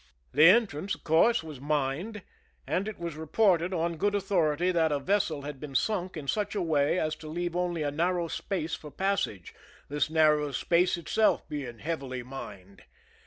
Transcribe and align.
The 0.33 0.45
en 0.45 0.65
trance, 0.65 0.95
of 0.95 1.03
course, 1.03 1.43
was 1.43 1.59
mined, 1.61 2.23
and 2.65 2.87
it 2.87 2.97
was 2.97 3.15
reported, 3.15 3.71
on 3.71 3.97
good 3.97 4.15
authority, 4.15 4.71
that 4.71 4.91
a 4.91 4.97
vessel 4.97 5.43
had 5.43 5.59
been 5.59 5.75
sunk 5.75 6.17
in 6.17 6.27
such 6.27 6.55
a 6.55 6.61
way 6.63 6.97
as 6.97 7.15
to 7.17 7.27
leave 7.27 7.55
only 7.55 7.83
a 7.83 7.91
narrow 7.91 8.27
space 8.27 8.73
for 8.73 8.89
passage, 8.89 9.53
this 9.89 10.09
narrow 10.09 10.51
space 10.53 10.97
itself 10.97 11.47
being 11.47 11.77
heavily 11.77 12.23
mined. 12.23 12.81